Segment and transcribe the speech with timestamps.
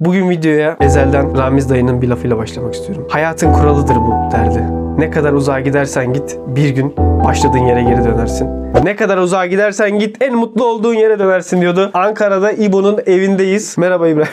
[0.00, 3.06] Bugün videoya Ezel'den Ramiz dayının bir lafıyla başlamak istiyorum.
[3.10, 4.62] Hayatın kuralıdır bu derdi.
[4.98, 8.48] Ne kadar uzağa gidersen git bir gün başladığın yere geri dönersin.
[8.84, 11.90] Ne kadar uzağa gidersen git en mutlu olduğun yere dönersin diyordu.
[11.94, 13.78] Ankara'da İbo'nun evindeyiz.
[13.78, 14.32] Merhaba İbrahim.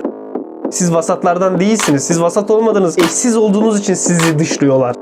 [0.70, 2.04] Siz vasatlardan değilsiniz.
[2.04, 2.98] Siz vasat olmadınız.
[2.98, 4.96] Eşsiz olduğunuz için sizi dışlıyorlar.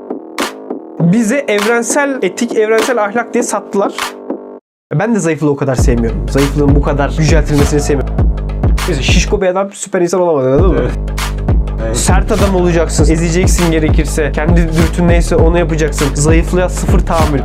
[0.99, 3.93] Bize evrensel etik, evrensel ahlak diye sattılar.
[4.93, 6.29] Ben de zayıflığı o kadar sevmiyorum.
[6.29, 8.30] Zayıflığın bu kadar yüceltilmesini sevmiyorum.
[9.01, 10.79] Şişko bir adam süper insan olamaz anladın mı?
[11.85, 11.97] Evet.
[11.97, 14.31] Sert adam olacaksın, ezeceksin gerekirse.
[14.31, 16.15] Kendi dürtün neyse onu yapacaksın.
[16.15, 17.41] Zayıflığa sıfır tahammül.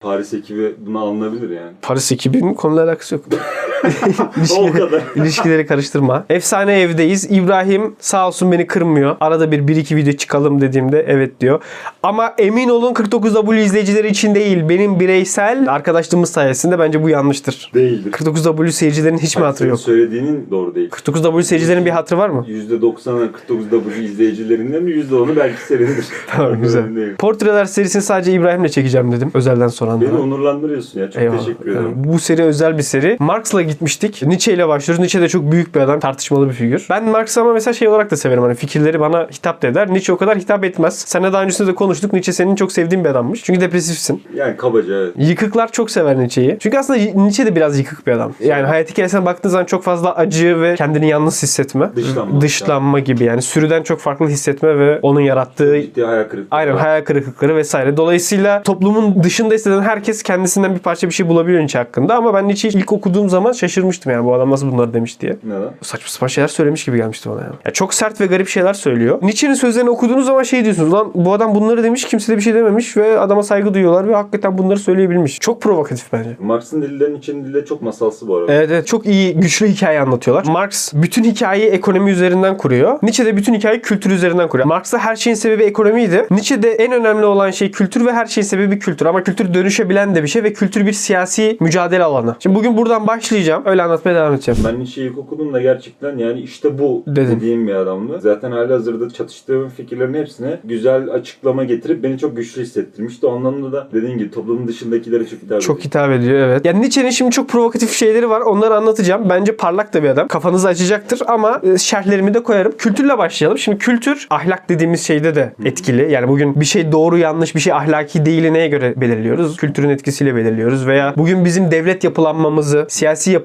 [0.00, 1.72] Paris ekibi buna alınabilir yani.
[1.82, 3.24] Paris ekibinin konuyla alakası yok.
[3.84, 5.02] o İlişkileri, kadar.
[5.16, 6.24] ilişkileri karıştırma.
[6.30, 7.30] Efsane evdeyiz.
[7.30, 9.16] İbrahim sağ olsun beni kırmıyor.
[9.20, 11.62] Arada bir bir iki video çıkalım dediğimde evet diyor.
[12.02, 14.68] Ama emin olun 49W izleyicileri için değil.
[14.68, 17.70] Benim bireysel arkadaşlığımız sayesinde bence bu yanlıştır.
[17.74, 18.12] Değildir.
[18.12, 19.80] 49W seyircilerin hiç mi hatırı yok?
[19.80, 20.90] söylediğinin doğru değil.
[20.90, 22.46] 49W seyircilerin bir hatırı var mı?
[22.48, 26.04] %90'a 49W izleyicilerinden mi %10'u belki seridir.
[26.26, 27.16] Tamam güzel.
[27.18, 29.30] Portreler serisini sadece İbrahim'le çekeceğim dedim.
[29.34, 30.00] Özelden sonra.
[30.00, 31.10] Beni onurlandırıyorsun ya.
[31.10, 31.38] Çok Eyvallah.
[31.38, 31.92] teşekkür ederim.
[31.96, 33.16] Bu seri özel bir seri.
[33.20, 34.22] Marx'la gitmiştik.
[34.22, 35.00] Nietzsche ile başlıyoruz.
[35.00, 36.00] Nietzsche de çok büyük bir adam.
[36.00, 36.86] Tartışmalı bir figür.
[36.90, 38.42] Ben Marx'ı ama mesela şey olarak da severim.
[38.42, 39.90] Hani fikirleri bana hitap da eder.
[39.92, 40.98] Nietzsche o kadar hitap etmez.
[40.98, 42.12] Seninle daha öncesinde de konuştuk.
[42.12, 43.44] Nietzsche senin çok sevdiğin bir adammış.
[43.44, 44.22] Çünkü depresifsin.
[44.34, 45.14] Yani kabaca evet.
[45.16, 46.56] Yıkıklar çok sever Nietzsche'yi.
[46.60, 48.32] Çünkü aslında Nietzsche de biraz yıkık bir adam.
[48.40, 51.90] Yani hayat hikayesine baktığın zaman çok fazla acı ve kendini yalnız hissetme.
[51.96, 52.40] Dışlanma.
[52.40, 53.42] Dışlanma gibi yani.
[53.42, 56.56] Sürüden çok farklı hissetme ve onun yarattığı Ciddi hayal kırıklığı.
[56.56, 57.96] Aynen hayal kırıklıkları vesaire.
[57.96, 62.16] Dolayısıyla toplumun dışında hisseden herkes kendisinden bir parça bir şey bulabiliyor Nietzsche hakkında.
[62.16, 65.36] Ama ben Nietzsche'yi ilk okuduğum zaman şaşırmıştım yani bu adam nasıl bunları demiş diye.
[65.42, 65.70] Neden?
[65.82, 67.54] Saçma sapan şeyler söylemiş gibi gelmişti bana yani.
[67.64, 69.18] Ya çok sert ve garip şeyler söylüyor.
[69.22, 70.92] Nietzsche'nin sözlerini okuduğunuz zaman şey diyorsunuz.
[70.92, 74.14] Lan bu adam bunları demiş kimse de bir şey dememiş ve adama saygı duyuyorlar ve
[74.14, 75.38] hakikaten bunları söyleyebilmiş.
[75.40, 76.30] Çok provokatif bence.
[76.40, 78.52] Marx'ın dilinden için dili çok masalsı bu arada.
[78.52, 80.44] Evet evet çok iyi güçlü hikaye anlatıyorlar.
[80.44, 82.98] Marx bütün hikayeyi ekonomi üzerinden kuruyor.
[83.02, 84.68] Nietzsche de bütün hikayeyi kültür üzerinden kuruyor.
[84.68, 86.26] Marx'ta her şeyin sebebi ekonomiydi.
[86.30, 89.06] Nietzsche'de en önemli olan şey kültür ve her şeyin sebebi kültür.
[89.06, 92.36] Ama kültür dönüşebilen de bir şey ve kültür bir siyasi mücadele alanı.
[92.38, 93.06] Şimdi bugün buradan
[93.50, 93.62] başlayacağım.
[93.66, 94.60] Öyle anlatmaya devam edeceğim.
[94.64, 97.36] Ben ilk okudum da gerçekten yani işte bu Dedim.
[97.36, 98.20] dediğim bir adamdı.
[98.20, 103.26] Zaten hali hazırda çatıştığım fikirlerin hepsine güzel açıklama getirip beni çok güçlü hissettirmişti.
[103.26, 106.66] O anlamda da dediğin gibi toplumun dışındakilere çok hitap Çok hitap ediyor evet.
[106.66, 108.40] Yani Nietzsche'nin şimdi çok provokatif şeyleri var.
[108.40, 109.28] Onları anlatacağım.
[109.30, 110.28] Bence parlak da bir adam.
[110.28, 112.72] Kafanızı açacaktır ama e, şerhlerimi de koyarım.
[112.78, 113.58] Kültürle başlayalım.
[113.58, 116.12] Şimdi kültür ahlak dediğimiz şeyde de etkili.
[116.12, 119.56] Yani bugün bir şey doğru yanlış bir şey ahlaki değil neye göre belirliyoruz?
[119.56, 120.86] Kültürün etkisiyle belirliyoruz.
[120.86, 123.39] Veya bugün bizim devlet yapılanmamızı, siyasi yapılanmamızı,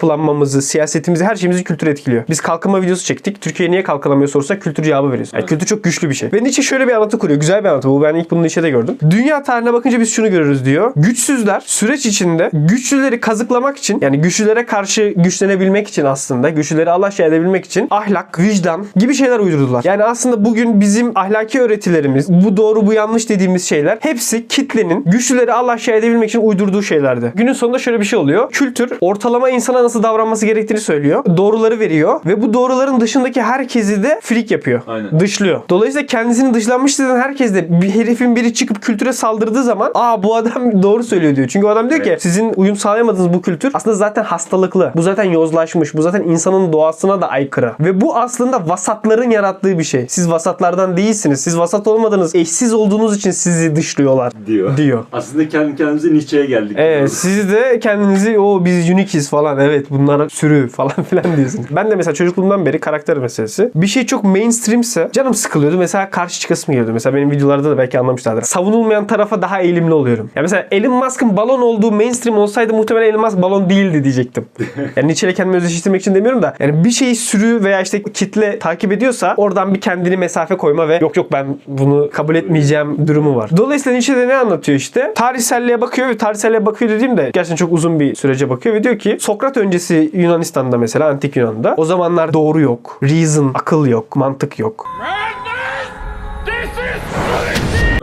[0.61, 2.23] siyasetimizi her şeyimizi kültür etkiliyor.
[2.29, 3.41] Biz kalkınma videosu çektik.
[3.41, 5.31] Türkiye niye kalkınamıyor sorsak kültür cevabı veriyoruz.
[5.33, 6.29] Yani kültür çok güçlü bir şey.
[6.33, 7.39] Ve Nietzsche şöyle bir anlatı kuruyor.
[7.39, 8.01] Güzel bir anlatı bu.
[8.03, 8.97] Ben ilk bunu Nietzsche'de gördüm.
[9.09, 10.93] Dünya tarihine bakınca biz şunu görürüz diyor.
[10.95, 17.25] Güçsüzler süreç içinde güçlüleri kazıklamak için yani güçlülere karşı güçlenebilmek için aslında güçlüleri Allah şey
[17.25, 19.83] edebilmek için ahlak, vicdan gibi şeyler uydurdular.
[19.83, 25.53] Yani aslında bugün bizim ahlaki öğretilerimiz, bu doğru bu yanlış dediğimiz şeyler hepsi kitlenin güçlüleri
[25.53, 27.31] Allah şey edebilmek için uydurduğu şeylerdi.
[27.35, 28.51] Günün sonunda şöyle bir şey oluyor.
[28.51, 31.23] Kültür ortalama insana nasıl davranması gerektiğini söylüyor.
[31.37, 34.81] Doğruları veriyor ve bu doğruların dışındaki herkesi de frik yapıyor.
[34.87, 35.19] Aynen.
[35.19, 35.61] Dışlıyor.
[35.69, 40.35] Dolayısıyla kendisini dışlanmış hisseden herkes de bir herifin biri çıkıp kültüre saldırdığı zaman aa bu
[40.35, 41.47] adam doğru söylüyor diyor.
[41.47, 42.21] Çünkü o adam diyor ki Evet.
[42.21, 44.91] sizin uyum sağlayamadığınız bu kültür aslında zaten hastalıklı.
[44.95, 45.93] Bu zaten yozlaşmış.
[45.95, 47.73] Bu zaten insanın doğasına da aykırı.
[47.79, 50.05] Ve bu aslında vasatların yarattığı bir şey.
[50.09, 51.41] Siz vasatlardan değilsiniz.
[51.41, 52.35] Siz vasat olmadınız.
[52.35, 54.77] Eşsiz olduğunuz için sizi dışlıyorlar diyor.
[54.77, 55.03] diyor.
[55.13, 56.77] Aslında kendi kendimize Nietzsche'ye geldik.
[56.79, 61.65] Evet siz de kendinizi o biz unikiz falan evet bunlara sürü falan filan diyorsunuz.
[61.71, 63.71] Ben de mesela çocukluğumdan beri karakter meselesi.
[63.75, 65.77] Bir şey çok mainstreamse canım sıkılıyordu.
[65.77, 66.93] Mesela karşı çıkasım geliyordu.
[66.93, 68.41] Mesela benim videolarda da belki anlamışlardır.
[68.41, 70.29] Savunulmayan tarafa daha eğilimli oluyorum.
[70.35, 74.45] Ya mesela Elon Musk'ın balon olduğu mainstream olsaydı muhtemelen Elon Musk balon değildi diyecektim.
[74.95, 78.91] yani Nietzsche'yle kendimi özdeşleştirmek için demiyorum da yani bir şeyi sürü veya işte kitle takip
[78.91, 83.49] ediyorsa oradan bir kendini mesafe koyma ve yok yok ben bunu kabul etmeyeceğim durumu var.
[83.57, 85.13] Dolayısıyla Nietzsche'de ne anlatıyor işte?
[85.15, 89.17] Tarihselliğe bakıyor ve tarihselliğe bakıyor dediğimde gerçekten çok uzun bir sürece bakıyor ve diyor ki
[89.19, 94.85] Sokrat öncesi Yunanistan'da mesela antik Yunan'da o zamanlar doğru yok, reason, akıl yok, mantık yok.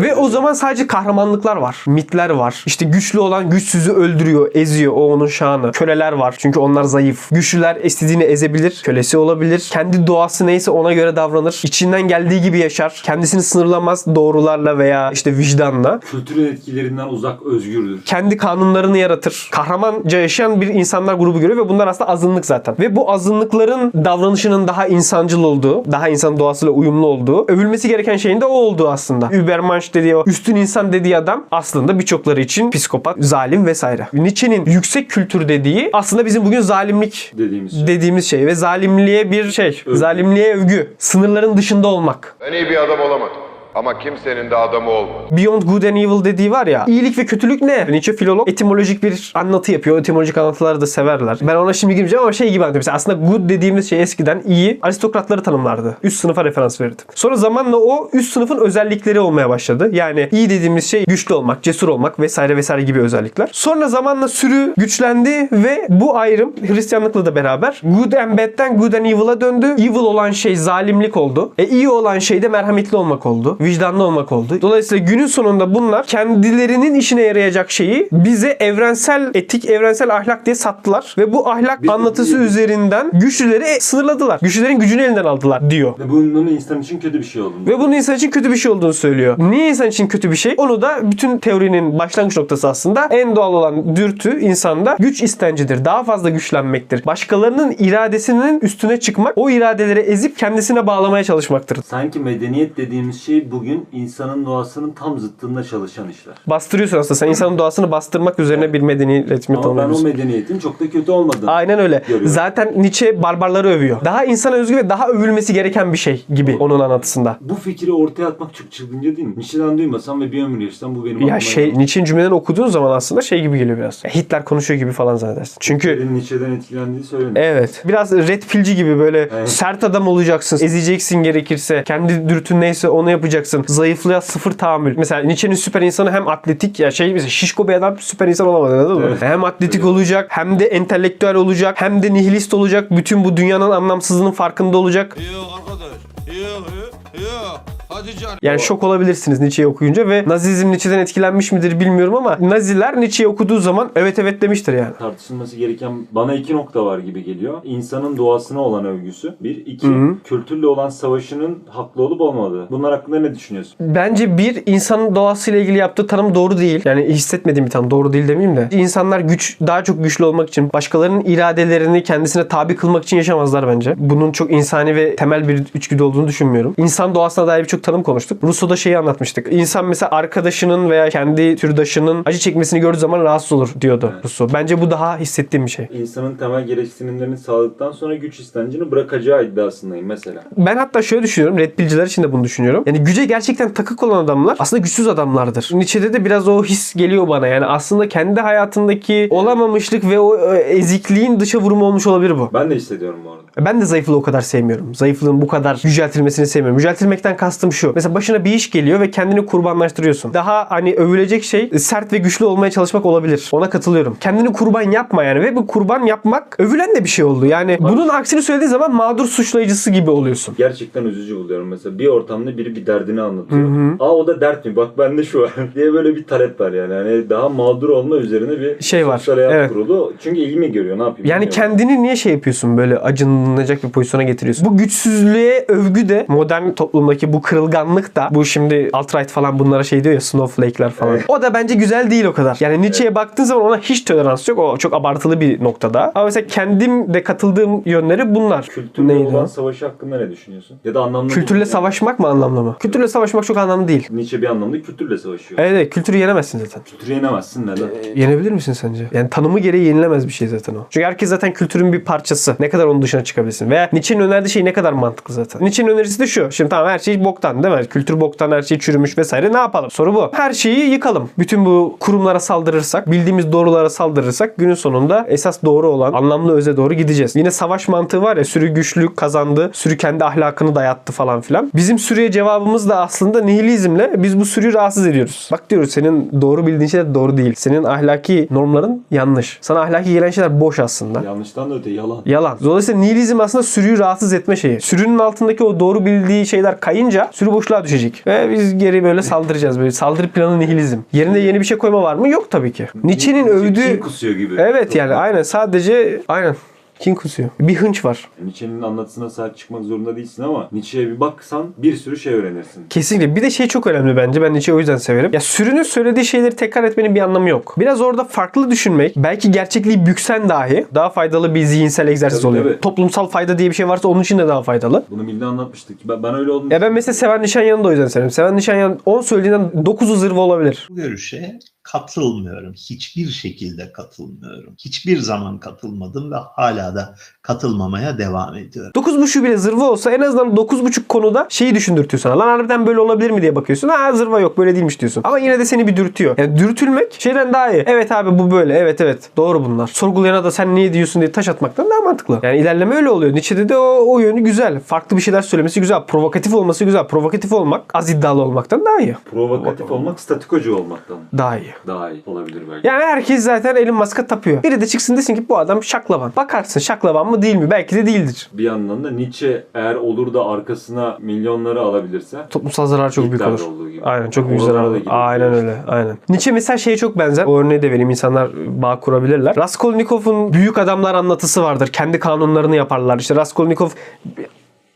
[0.03, 1.77] Ve o zaman sadece kahramanlıklar var.
[1.87, 2.63] Mitler var.
[2.67, 4.93] İşte güçlü olan güçsüzü öldürüyor, eziyor.
[4.93, 5.73] O onun şanı.
[5.73, 6.35] Köleler var.
[6.39, 7.31] Çünkü onlar zayıf.
[7.31, 8.81] Güçlüler istediğini ezebilir.
[8.85, 9.69] Kölesi olabilir.
[9.73, 11.61] Kendi doğası neyse ona göre davranır.
[11.65, 13.01] İçinden geldiği gibi yaşar.
[13.05, 16.01] Kendisini sınırlamaz doğrularla veya işte vicdanla.
[16.01, 18.03] Kültürün etkilerinden uzak özgürdür.
[18.05, 19.49] Kendi kanunlarını yaratır.
[19.53, 22.75] Kahramanca yaşayan bir insanlar grubu görüyor ve bunlar aslında azınlık zaten.
[22.79, 28.41] Ve bu azınlıkların davranışının daha insancıl olduğu, daha insan doğasıyla uyumlu olduğu, övülmesi gereken şeyin
[28.41, 29.29] de o olduğu aslında.
[29.33, 34.09] Übermensch Gott dediği o üstün insan dediği adam aslında birçokları için psikopat, zalim vesaire.
[34.12, 37.87] Nietzsche'nin yüksek kültür dediği aslında bizim bugün zalimlik dediğimiz şey.
[37.87, 39.83] dediğimiz şey ve zalimliğe bir şey.
[39.87, 39.97] Övgü.
[39.99, 40.94] Zalimliğe övgü.
[40.99, 42.37] Sınırların dışında olmak.
[42.41, 43.37] Ben iyi bir adam olamadım.
[43.75, 45.25] Ama kimsenin de adamı olmadı.
[45.31, 46.85] Beyond Good and Evil dediği var ya.
[46.89, 47.87] İyilik ve kötülük ne?
[47.93, 49.99] Nietzsche filolog etimolojik bir anlatı yapıyor.
[49.99, 51.39] Etimolojik anlatıları da severler.
[51.43, 52.79] Ben ona şimdi girmeyeceğim ama şey gibi anlatıyorum.
[52.79, 55.97] Mesela aslında good dediğimiz şey eskiden iyi aristokratları tanımlardı.
[56.03, 57.03] Üst sınıfa referans verirdi.
[57.15, 59.91] Sonra zamanla o üst sınıfın özellikleri olmaya başladı.
[59.93, 63.49] Yani iyi dediğimiz şey güçlü olmak, cesur olmak vesaire vesaire gibi özellikler.
[63.53, 69.05] Sonra zamanla sürü güçlendi ve bu ayrım Hristiyanlıkla da beraber good and bad'den good and
[69.05, 69.67] evil'a döndü.
[69.79, 71.53] Evil olan şey zalimlik oldu.
[71.59, 73.57] E iyi olan şey de merhametli olmak oldu.
[73.64, 74.59] Vicdanlı olmak oldu.
[74.62, 81.14] Dolayısıyla günün sonunda bunlar kendilerinin işine yarayacak şeyi bize evrensel etik, evrensel ahlak diye sattılar.
[81.19, 84.38] Ve bu ahlak Bir- anlatısı bir- üzerinden güçlüleri sınırladılar.
[84.43, 85.99] Güçlülerin gücünü elinden aldılar diyor.
[85.99, 87.67] Ve bunun insan için kötü bir şey olduğunu.
[87.67, 89.37] Ve bunun insan için kötü bir şey olduğunu söylüyor.
[89.38, 90.55] Niye insan için kötü bir şey?
[90.56, 95.85] Onu da bütün teorinin başlangıç noktası aslında en doğal olan dürtü insanda güç istencidir.
[95.85, 97.06] Daha fazla güçlenmektir.
[97.06, 101.79] Başkalarının iradesinin üstüne çıkmak, o iradeleri ezip kendisine bağlamaya çalışmaktır.
[101.87, 106.35] Sanki medeniyet dediğimiz şey bugün insanın doğasının tam zıttında çalışan işler.
[106.47, 107.15] Bastırıyorsun aslında.
[107.19, 110.09] Sen insanın doğasını bastırmak üzerine bir medeniyet üretimi Ama ben o tanımlıyorsun.
[110.09, 112.03] medeniyetin çok da kötü olmadığını Aynen öyle.
[112.07, 112.29] görüyorum.
[112.29, 114.05] Zaten Nietzsche barbarları övüyor.
[114.05, 117.37] Daha insana özgü ve daha övülmesi gereken bir şey gibi onun anlatısında.
[117.41, 119.35] Bu fikri ortaya atmak çok çılgınca değil mi?
[119.37, 121.79] Nietzsche'den duymasam ve bir ömür yaşasam bu benim Ya aklıma şey gelmez.
[121.79, 124.05] Nietzsche'nin cümlelerini okuduğun zaman aslında şey gibi geliyor biraz.
[124.05, 125.57] Hitler konuşuyor gibi falan zannedersin.
[125.61, 127.37] Çünkü Nietzsche'den etkilendiği söyleniyor.
[127.37, 127.83] Evet.
[127.89, 129.49] Biraz red pillci gibi böyle Evet.
[129.49, 130.59] sert adam olacaksın.
[130.63, 131.83] Ezeceksin gerekirse.
[131.87, 133.42] Kendi dürtün neyse onu yapacaksın.
[133.47, 134.99] Zayıflığa sıfır tahammül.
[134.99, 138.75] Mesela Nietzsche'nin süper insanı hem atletik ya şey mesela şişko bir adam süper insan olamadı
[138.75, 139.06] anladın mı?
[139.09, 139.23] Evet.
[139.23, 142.91] Hem atletik olacak hem de entelektüel olacak hem de nihilist olacak.
[142.91, 145.17] Bütün bu dünyanın anlamsızlığının farkında olacak.
[145.35, 145.93] Yok arkadaş.
[146.27, 147.61] Yok yok yok.
[147.93, 148.37] Hadi canım.
[148.43, 153.59] Yani şok olabilirsiniz Nietzsche'yi okuyunca ve Nazizm Nietzsche'den etkilenmiş midir bilmiyorum ama Naziler Nietzsche'yi okuduğu
[153.59, 154.94] zaman evet evet demiştir yani.
[154.99, 157.61] Tartışılması gereken bana iki nokta var gibi geliyor.
[157.65, 159.35] İnsanın doğasına olan övgüsü.
[159.41, 159.67] Bir.
[159.67, 159.87] iki
[160.25, 162.71] Kültürle olan savaşının haklı olup olmadığı.
[162.71, 163.75] Bunlar hakkında ne düşünüyorsun?
[163.81, 166.83] Bence bir insanın doğasıyla ilgili yaptığı tanım doğru değil.
[166.85, 167.91] Yani hissetmediğim bir tanım.
[167.91, 168.69] Doğru değil demeyeyim de.
[168.71, 173.94] İnsanlar güç daha çok güçlü olmak için, başkalarının iradelerini kendisine tabi kılmak için yaşamazlar bence.
[173.99, 176.75] Bunun çok insani ve temel bir içgüdü olduğunu düşünmüyorum.
[176.77, 178.44] İnsan doğasına dair birçok tanım konuştuk.
[178.44, 179.52] Rousseau'da şeyi anlatmıştık.
[179.52, 184.25] İnsan mesela arkadaşının veya kendi türdaşının acı çekmesini gördüğü zaman rahatsız olur diyordu Evet.
[184.25, 184.50] Rousseau.
[184.55, 185.88] Bence bu daha hissettiğim bir şey.
[185.93, 190.44] İnsanın temel gereksinimlerini sağladıktan sonra güç istencini bırakacağı iddiasındayım mesela.
[190.58, 191.58] Ben hatta şöyle düşünüyorum.
[191.58, 192.82] Red Pill'ciler için de bunu düşünüyorum.
[192.87, 195.70] Yani güce gerçekten takık olan adamlar aslında güçsüz adamlardır.
[195.73, 197.46] Nietzsche'de de biraz o his geliyor bana.
[197.46, 202.50] Yani aslında kendi hayatındaki olamamışlık ve o e, ezikliğin dışa vurumu olmuş olabilir bu.
[202.55, 203.43] Ben de hissediyorum bu arada.
[203.67, 204.94] Ben de zayıflığı o kadar sevmiyorum.
[204.94, 206.79] Zayıflığın bu kadar yüceltilmesini sevmiyorum.
[206.79, 207.93] Yüceltilmekten kastım şu.
[207.95, 210.35] Mesela başına bir iş geliyor ve kendini kurbanlaştırıyorsun.
[210.35, 213.49] Daha hani övülecek şey sert ve güçlü olmaya çalışmak olabilir.
[213.53, 214.17] Ona katılıyorum.
[214.21, 217.47] Kendini kurban yapma yani ve bu kurban yapmak övülen de bir şey oldu.
[217.47, 220.55] Yani bunun aksini söylediğin zaman mağdur suçlayıcısı gibi oluyorsun.
[220.59, 221.69] Gerçekten üzücü buluyorum.
[221.69, 223.69] Mesela bir ortamda biri bir derdini anlatıyor.
[224.01, 224.77] Aa o da dert mi?
[224.77, 226.95] Bak bende şu var diye böyle bir talep var yani.
[226.95, 229.73] Hani daha mağdur olma üzerine bir Şey var, evet.
[229.73, 230.13] kurulu.
[230.23, 230.99] Çünkü ilmi görüyor.
[230.99, 231.31] Ne yapayım?
[231.31, 234.67] Yani kendini niye şey yapıyorsun böyle acınacak bir pozisyona getiriyorsun?
[234.67, 240.05] Bu güçsüzlüğe övgü de modern toplumdaki bu kırılganlık da bu şimdi alt-right falan bunlara şey
[240.05, 241.19] diyor ya snowflake'ler falan.
[241.29, 242.56] O da bence güzel değil o kadar.
[242.61, 244.59] Yani Nietzsche'ye baktığın zaman ona hiç tolerans yok.
[244.59, 246.12] O çok abartılı bir noktada.
[246.14, 248.67] Ama mesela kendim de katıldığım yönleri bunlar.
[248.67, 249.46] Kültürle Neydi olan o?
[249.46, 250.79] savaşı hakkında ne düşünüyorsun?
[250.84, 251.67] Ya da anlamlı Kültürle mı?
[251.67, 252.77] savaşmak mı anlamlı mı?
[252.81, 254.08] Kültürle savaşmak çok anlamlı değil.
[254.10, 255.60] Nietzsche bir anlamda kültürle savaşıyor.
[255.60, 256.82] Evet, evet kültürü yenemezsin zaten.
[256.84, 257.89] Kültürü yenemezsin neden?
[258.17, 259.06] Yenebilir misin sence?
[259.13, 260.79] Yani tanımı gereği yenilemez bir şey zaten o.
[260.91, 262.56] Çünkü herkes zaten kültürün bir parçası.
[262.60, 263.70] Ne kadar onun dışına çıkabilirsin?
[263.70, 265.63] Veya Nietzsche'nin önerdiği şey ne kadar mantıklı zaten.
[265.65, 266.53] Nietzsche'nin önerisi de şu.
[266.53, 267.87] Şimdi tamam her şey boktan değil mi?
[267.87, 269.53] Kültür boktan, her şey çürümüş vesaire.
[269.53, 269.91] Ne yapalım?
[269.91, 270.31] Soru bu.
[270.32, 271.31] Her şeyi yıkalım.
[271.39, 276.94] Bütün bu kurumlara saldırırsak, bildiğimiz doğrulara saldırırsak günün sonunda esas doğru olan anlamlı öze doğru
[276.94, 277.37] gideceğiz.
[277.37, 281.71] Yine savaş mantığı var ya sürü güçlü kazandı, sürü kendi ahlakını dayattı falan filan.
[281.75, 285.49] Bizim sürüye cevabımız da aslında nihilizmle biz bu sürüyü rahatsız ediyoruz.
[285.53, 287.55] Bak diyoruz senin doğru bildiğin şeyler doğru değil.
[287.56, 289.59] Senin ahlaki normların yanlış.
[289.61, 291.23] Sana ahlaki gelen şeyler boş aslında.
[291.23, 292.23] Yanlıştan da öte yalan.
[292.27, 292.59] Yalan.
[292.65, 294.81] Dolayısıyla nihilizm aslında sürüyü rahatsız etme şeyi.
[294.81, 298.27] Sürünün altındaki o doğru bildiği şeyler kayınca sürü boşluğa düşecek.
[298.27, 299.79] Ve biz geri böyle saldıracağız.
[299.79, 300.99] Böyle saldırı planı nihilizm.
[301.13, 302.29] Yerine yeni bir şey koyma var mı?
[302.29, 302.87] Yok tabii ki.
[303.05, 304.01] Nietzsche'nin Nietzsche övdüğü...
[304.01, 304.55] Kusuyor gibi.
[304.58, 306.56] Evet yani aynen sadece aynen.
[307.03, 307.49] Kin kusuyor.
[307.61, 308.29] Bir hınç var.
[308.44, 312.85] Nietzsche'nin anlatısına sahip çıkmak zorunda değilsin ama Nietzsche'ye bir baksan bir sürü şey öğrenirsin.
[312.91, 313.37] Kesinlikle.
[313.37, 314.43] Bir de şey çok önemli bence.
[314.43, 315.31] Ben Nietzsche'yi o yüzden severim.
[315.32, 317.75] Ya sürünün söylediği şeyleri tekrar etmenin bir anlamı yok.
[317.79, 322.65] Biraz orada farklı düşünmek, belki gerçekliği büksen dahi daha faydalı bir zihinsel egzersiz Tabii, oluyor.
[322.65, 322.81] tabii.
[322.81, 325.05] Toplumsal fayda diye bir şey varsa onun için de daha faydalı.
[325.11, 326.09] Bunu Milli anlatmıştık.
[326.09, 326.71] Ben, ben öyle oldum.
[326.71, 328.31] Ya ben mesela Seven Nişanyan'ı da o yüzden severim.
[328.31, 330.87] Seven Nişanyan 10 söylediğinden 9'u zırva olabilir.
[330.91, 332.72] Bu görüşe katılmıyorum.
[332.72, 334.74] Hiçbir şekilde katılmıyorum.
[334.79, 338.93] Hiçbir zaman katılmadım ve hala da katılmamaya devam ediyorum.
[338.94, 342.39] 9.5'u bile zırva olsa en azından 9.5 konuda şeyi düşündürtüyor sana.
[342.39, 343.89] Lan harbiden böyle olabilir mi diye bakıyorsun.
[343.89, 345.20] Ha zırva yok böyle değilmiş diyorsun.
[345.24, 346.39] Ama yine de seni bir dürtüyor.
[346.39, 347.84] Yani dürtülmek şeyden daha iyi.
[347.86, 348.74] Evet abi bu böyle.
[348.79, 349.31] Evet evet.
[349.36, 349.86] Doğru bunlar.
[349.86, 352.41] Sorgulayana da sen niye diyorsun diye taş atmaktan daha mantıklı.
[352.43, 353.34] Yani ilerleme öyle oluyor.
[353.34, 354.81] Nietzsche'de de o, o yönü güzel.
[354.81, 356.06] Farklı bir şeyler söylemesi güzel.
[356.06, 357.06] Provokatif olması güzel.
[357.06, 359.17] Provokatif olmak az iddialı olmaktan daha iyi.
[359.31, 361.71] Provokatif olmak statikocu olmaktan Daha iyi.
[361.86, 362.86] Daha iyi olabilir belki.
[362.86, 364.62] Yani herkes zaten Elon Musk'a tapıyor.
[364.62, 366.32] Biri de çıksın desin ki bu adam şaklaban.
[366.36, 367.70] Bakarsın şaklaban mı değil mi?
[367.70, 368.50] Belki de değildir.
[368.52, 373.60] Bir yandan da Nietzsche eğer olur da arkasına milyonları alabilirse Toplumsal zarar çok büyük olur.
[373.60, 374.05] olduğu gibi.
[374.05, 375.00] Aynen çok büyük zarar da olur.
[375.06, 375.76] Aynen öyle.
[375.88, 376.19] Aynen.
[376.29, 377.44] Nietzsche mesela şeye çok benzer.
[377.44, 378.10] O örneği de vereyim.
[378.10, 378.50] insanlar
[378.82, 379.56] bağ kurabilirler.
[379.56, 381.88] Raskolnikov'un büyük adamlar anlatısı vardır.
[381.88, 383.19] Kendi kanunlarını yaparlar.
[383.19, 383.88] İşte Raskolnikov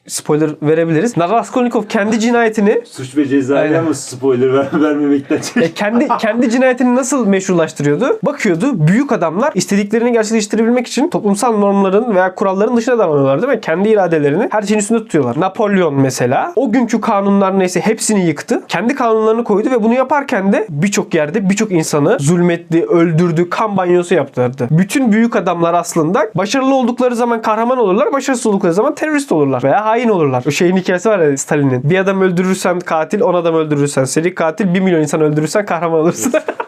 [0.07, 1.19] spoiler verebiliriz.
[1.19, 7.27] Raskolnikov kendi cinayetini Suç ve cezaya mı spoiler ver, vermemekten e, kendi kendi cinayetini nasıl
[7.27, 8.19] meşrulaştırıyordu?
[8.23, 13.61] Bakıyordu büyük adamlar istediklerini gerçekleştirebilmek için toplumsal normların veya kuralların dışına davranıyorlar değil mi?
[13.61, 15.41] Kendi iradelerini her şeyin üstünde tutuyorlar.
[15.41, 18.63] Napolyon mesela o günkü kanunlar neyse hepsini yıktı.
[18.69, 24.15] Kendi kanunlarını koydu ve bunu yaparken de birçok yerde birçok insanı zulmetti, öldürdü, kan banyosu
[24.15, 24.69] yaptırdı.
[24.71, 29.96] Bütün büyük adamlar aslında başarılı oldukları zaman kahraman olurlar, başarısız oldukları zaman terörist olurlar veya
[29.97, 30.45] hain olurlar.
[30.49, 31.91] O şeyin hikayesi var ya Stalin'in.
[31.91, 36.33] Bir adam öldürürsen katil, on adam öldürürsen seri katil, bir milyon insan öldürürsen kahraman olursun.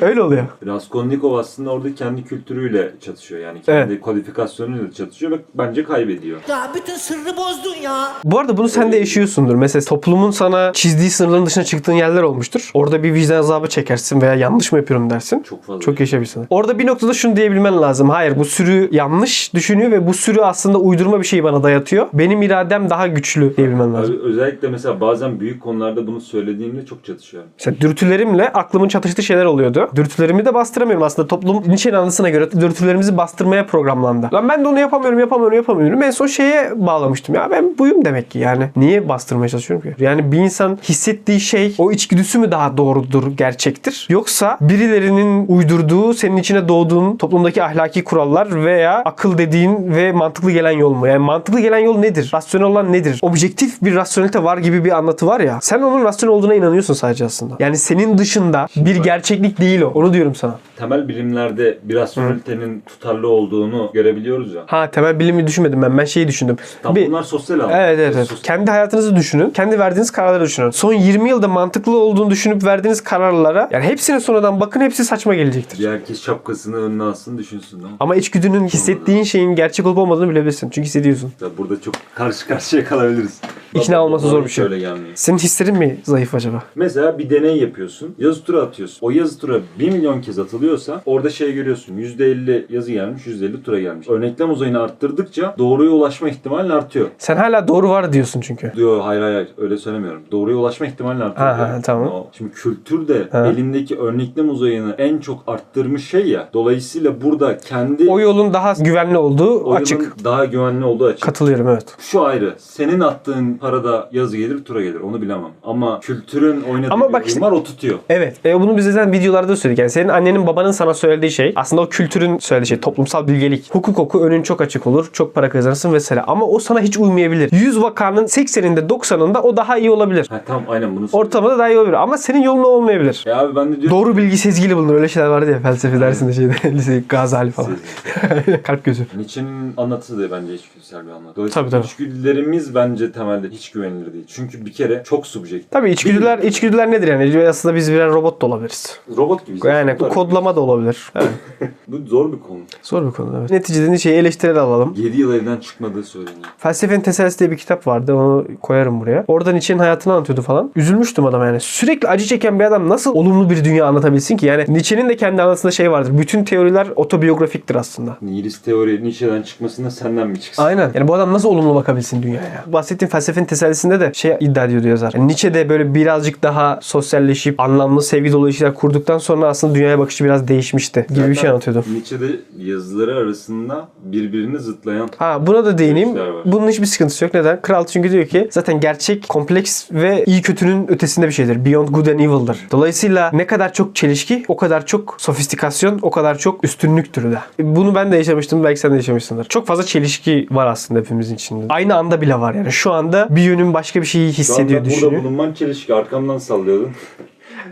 [0.00, 0.44] Öyle oluyor.
[0.66, 3.40] Raskolnikov aslında orada kendi kültürüyle çatışıyor.
[3.40, 6.40] Yani kendi kalifikasyonuyla çatışıyor ve bence kaybediyor.
[6.48, 8.08] Ya bütün sırrı bozdun ya.
[8.24, 9.54] Bu arada bunu sen de yaşıyorsundur.
[9.54, 12.70] Mesela toplumun sana çizdiği sınırların dışına çıktığın yerler olmuştur.
[12.74, 15.42] Orada bir vicdan azabı çekersin veya yanlış mı yapıyorum dersin.
[15.42, 15.80] Çok fazla.
[15.80, 16.46] Çok yaşayabilirsin.
[16.50, 18.08] Orada bir noktada şunu diyebilmen lazım.
[18.10, 22.06] Hayır bu sürü yanlış düşünüyor ve bu sürü aslında uydurma bir şeyi bana dayatıyor.
[22.12, 24.14] Benim iradem daha güçlü diyebilmen lazım.
[24.14, 27.48] Abi, özellikle mesela bazen büyük konularda bunu söylediğimde çok çatışıyorum.
[27.58, 29.87] Mesela dürtülerimle aklımın çatıştığı şeyler oluyordu.
[29.96, 31.28] Dürtülerimi de bastıramıyorum aslında.
[31.28, 34.28] Toplum Nietzsche'nin anısına göre dürtülerimizi bastırmaya programlandı.
[34.32, 36.02] Lan ben de onu yapamıyorum, yapamıyorum, yapamıyorum.
[36.02, 37.34] En son şeye bağlamıştım.
[37.34, 38.68] Ya ben buyum demek ki yani.
[38.76, 40.04] Niye bastırmaya çalışıyorum ki?
[40.04, 44.06] Yani bir insan hissettiği şey o içgüdüsü mü daha doğrudur, gerçektir?
[44.10, 50.70] Yoksa birilerinin uydurduğu, senin içine doğduğun toplumdaki ahlaki kurallar veya akıl dediğin ve mantıklı gelen
[50.70, 51.06] yol mu?
[51.06, 52.30] Yani mantıklı gelen yol nedir?
[52.34, 53.18] Rasyonel olan nedir?
[53.22, 55.58] Objektif bir rasyonelite var gibi bir anlatı var ya.
[55.62, 57.56] Sen onun rasyonel olduğuna inanıyorsun sadece aslında.
[57.58, 59.88] Yani senin dışında bir gerçeklik değil o.
[59.88, 60.58] Onu diyorum sana.
[60.76, 64.62] Temel bilimlerde bir rasyonelitenin tutarlı olduğunu görebiliyoruz ya.
[64.66, 65.98] Ha temel bilimi düşünmedim ben.
[65.98, 66.56] Ben şeyi düşündüm.
[66.82, 67.70] Tam Bir- bunlar sosyal alan.
[67.80, 68.28] Evet evet evet.
[68.42, 69.50] Kendi hayatınızı düşünün.
[69.50, 70.70] Kendi verdiğiniz kararları düşünün.
[70.70, 75.78] Son 20 yılda mantıklı olduğunu düşünüp verdiğiniz kararlara yani hepsine sonradan bakın hepsi saçma gelecektir.
[75.78, 77.78] Bir herkes şapkasını önüne alsın düşünsün.
[77.80, 77.96] Değil mi?
[78.00, 80.70] Ama içgüdünün hissettiğin şeyin gerçek olup olmadığını bilebilirsin.
[80.70, 81.32] Çünkü hissediyorsun.
[81.40, 83.40] Ya Burada çok karşı karşıya kalabiliriz.
[83.74, 84.64] İkna Baba- olması bana zor bir hiç şey.
[84.64, 85.08] Öyle gelmiyor.
[85.14, 86.62] Senin hislerin mi zayıf acaba?
[86.74, 88.14] Mesela bir deney yapıyorsun.
[88.18, 88.98] Yazı tura atıyorsun.
[89.00, 91.96] O yazı tura 1 milyon kez atılıyorsa orada şey görüyorsun.
[91.96, 94.08] %50 yazı gelmiş, %50 tura gelmiş.
[94.08, 97.06] Örneklem uzayını arttırdıkça doğruya ulaşma ihtimalin artıyor.
[97.18, 98.72] Sen hala doğru var diyorsun çünkü.
[98.76, 100.22] Diyor hayır hayır öyle söylemiyorum.
[100.32, 101.46] Doğruya ulaşma ihtimalin artıyor.
[101.48, 102.08] Ha, ha, tamam.
[102.08, 103.46] O- Şimdi kültür de Ha.
[103.46, 106.48] elindeki örneklem uzayını en çok arttırmış şey ya.
[106.52, 110.24] Dolayısıyla burada kendi O yolun daha güvenli olduğu oyunun açık.
[110.24, 111.22] daha güvenli olduğu açık.
[111.22, 111.86] Katılıyorum evet.
[111.98, 112.54] Şu ayrı.
[112.58, 115.00] Senin attığın parada yazı gelir, tura gelir.
[115.00, 115.50] Onu bilemem.
[115.64, 117.98] Ama kültürün oynadığı Ama bak işte- var o tutuyor.
[118.08, 118.36] Evet.
[118.46, 119.78] E, bunu biz zaten videolarda da söyledik.
[119.78, 122.80] Yani senin annenin babanın sana söylediği şey aslında o kültürün söylediği şey.
[122.80, 123.74] Toplumsal bilgelik.
[123.74, 125.10] Hukuk oku önün çok açık olur.
[125.12, 126.22] Çok para kazanırsın vesaire.
[126.22, 127.52] Ama o sana hiç uymayabilir.
[127.52, 130.26] 100 vakanın 80'inde 90'ında o daha iyi olabilir.
[130.30, 131.92] Ha tamam aynen bunu Ortamada daha iyi olabilir.
[132.02, 133.22] Ama senin yolun olmayabilir.
[133.26, 133.98] Ya abi ben de diyorum.
[133.98, 134.94] Doğru bilgi sezgiyle bulunur.
[134.94, 136.52] Öyle şeyler vardı ya felsefe dersinde şeyde.
[136.64, 137.70] Lise Gazali falan.
[138.62, 139.06] Kalp gözü.
[139.16, 141.36] Nietzsche'nin anlatısı da bence içgüdüsel bir anlatı.
[141.36, 141.86] Dolayısıyla Tabii, tabii.
[141.86, 144.24] içgüdülerimiz bence temelde hiç güvenilir değil.
[144.28, 145.70] Çünkü bir kere çok subjektif.
[145.70, 147.48] Tabii içgüdüler, içgüdüler nedir yani?
[147.48, 149.00] Aslında biz birer robot da olabiliriz.
[149.16, 149.64] Robot gibiyiz.
[149.64, 151.12] Yani Bunlar- kodlama da olabilir.
[151.16, 151.28] Evet.
[151.88, 152.58] Bu zor bir konu.
[152.82, 153.50] Zor bir konu evet.
[153.50, 154.94] Neticede Nietzsche'yi eleştirel alalım.
[154.96, 156.44] 7 yıl evden çıkmadığı söyleniyor.
[156.58, 158.14] Felsefenin Tesellisi diye bir kitap vardı.
[158.14, 159.24] Onu koyarım buraya.
[159.28, 160.72] Oradan Nietzsche'nin hayatını anlatıyordu falan.
[160.76, 161.60] Üzülmüştüm adam yani.
[161.60, 164.46] Sürekli acı çeken bir adam nasıl olumlu bir dünya anlatabilsin ki?
[164.46, 166.18] Yani Nietzsche'nin de kendi anlatısında şey vardır.
[166.18, 168.16] Bütün teoriler otobiyografiktir aslında.
[168.22, 170.62] Nihilist teori Nietzsche'den çıkmasında senden mi çıksın?
[170.62, 170.90] Aynen.
[170.94, 172.64] Yani bu adam nasıl olumlu bakabilsin dünyaya?
[172.66, 175.12] Bahsettiğim felsefe felsefenin tesellisinde de şey iddia ediyordu yazar.
[175.14, 179.98] Yani Nietzsche de böyle birazcık daha sosyalleşip anlamlı sevgi dolu ilişkiler kurduktan sonra aslında dünyaya
[179.98, 181.84] bakışı biraz değişmişti gibi bir şey anlatıyordu.
[181.92, 182.26] Nietzsche'de
[182.58, 186.08] yazıları arasında birbirini zıtlayan Ha buna da değineyim.
[186.44, 187.34] Bunun hiçbir sıkıntısı yok.
[187.34, 187.62] Neden?
[187.62, 191.64] Kral çünkü diyor ki zaten gerçek kompleks ve iyi kötünün ötesinde bir şeydir.
[191.64, 192.58] Beyond good and evil'dır.
[192.70, 197.38] Dolayısıyla ne kadar çok çelişki o kadar çok sofistikasyon o kadar çok üstünlüktür de.
[197.58, 198.64] Bunu ben de yaşamıştım.
[198.64, 199.44] Belki sen de yaşamışsındır.
[199.44, 201.64] Çok fazla çelişki var aslında hepimizin içinde.
[201.68, 202.72] Aynı anda bile var yani.
[202.72, 205.22] Şu anda bir yönün başka bir şeyi Şu anda hissediyor, burada düşünüyor.
[205.24, 205.94] bulunman çelişki.
[205.94, 206.90] Arkamdan sallıyordun.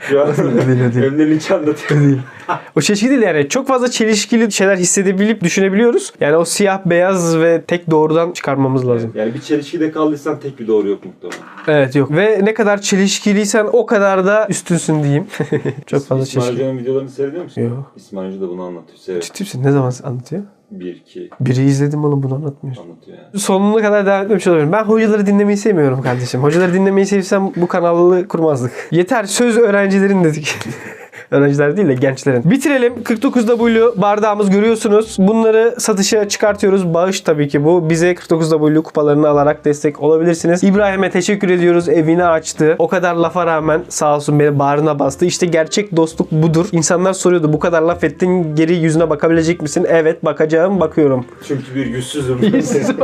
[0.00, 1.30] Şu an Değil, değil.
[1.30, 2.18] Linç anlatıyor.
[2.76, 3.48] O çelişki değil yani.
[3.48, 6.12] Çok fazla çelişkili şeyler hissedebilip düşünebiliyoruz.
[6.20, 9.12] Yani o siyah, beyaz ve tek doğrudan çıkarmamız lazım.
[9.14, 11.38] Yani bir çelişkide kaldıysan tek bir doğru yok muhtemelen.
[11.68, 12.10] Evet yok.
[12.10, 15.26] Ve ne kadar çelişkiliysen o kadar da üstünsün diyeyim.
[15.86, 16.52] Çok fazla İsmail çelişki.
[16.52, 17.62] Hoca'nın videolarını seyrediyor musun?
[17.62, 17.92] Yok.
[17.96, 18.98] İsmail Hoca da bunu anlatıyor.
[18.98, 19.22] Seyret.
[19.22, 19.62] Ciddi misin?
[19.64, 20.42] Ne zaman anlatıyor?
[20.70, 22.76] 1 2 Biri izledim oğlum bunu anlatmıyor.
[22.76, 23.40] anlatıyor yani.
[23.40, 24.72] Sonuna kadar devam etmemiş olabilirim.
[24.72, 26.42] Ben hocaları dinlemeyi sevmiyorum kardeşim.
[26.42, 28.72] Hocaları dinlemeyi sevsem bu kanalı kurmazdık.
[28.90, 30.54] Yeter söz öğrencilerin dedik.
[31.30, 32.50] Öğrenciler değil de gençlerin.
[32.50, 32.94] Bitirelim.
[32.94, 35.16] 49W bardağımız görüyorsunuz.
[35.18, 36.94] Bunları satışa çıkartıyoruz.
[36.94, 37.90] Bağış tabii ki bu.
[37.90, 40.64] Bize 49W kupalarını alarak destek olabilirsiniz.
[40.64, 41.88] İbrahim'e teşekkür ediyoruz.
[41.88, 42.76] Evini açtı.
[42.78, 45.24] O kadar lafa rağmen sağ olsun beni bağrına bastı.
[45.24, 46.66] İşte gerçek dostluk budur.
[46.72, 49.86] İnsanlar soruyordu bu kadar laf ettin geri yüzüne bakabilecek misin?
[49.88, 51.24] Evet bakacağım bakıyorum.
[51.48, 52.38] Çünkü bir yüzsüzüm.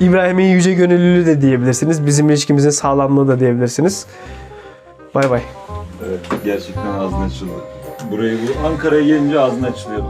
[0.00, 2.06] İbrahim'in yüce gönüllülüğü de diyebilirsiniz.
[2.06, 4.06] Bizim ilişkimizin sağlamlığı da diyebilirsiniz.
[5.14, 5.42] Bay bay.
[6.06, 7.52] evet gerçekten ağzın açıldı.
[8.10, 10.02] Burayı bu Ankara'ya gelince ağzın açılıyor.